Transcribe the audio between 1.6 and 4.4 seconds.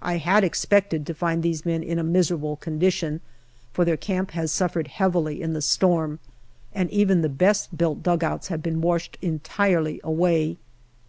men in a miserable condition, for their camp